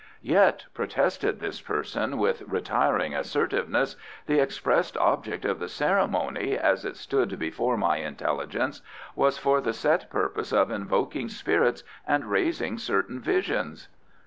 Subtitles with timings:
[0.23, 6.95] "Yet," protested this person with retiring assertiveness, "the expressed object of the ceremony, as it
[6.97, 8.81] stood before my intelligence,
[9.15, 13.89] was for the set purpose of invoking spirits and raising certain visions."